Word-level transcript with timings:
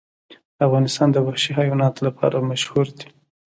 افغانستان 0.65 1.07
د 1.11 1.17
وحشي 1.25 1.51
حیواناتو 1.59 2.01
لپاره 2.07 2.45
مشهور 2.49 2.87
دی. 2.97 3.07